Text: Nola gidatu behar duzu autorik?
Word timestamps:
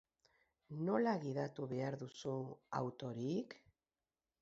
Nola 0.87 1.13
gidatu 1.27 1.69
behar 1.75 1.99
duzu 2.01 2.33
autorik? 2.83 3.59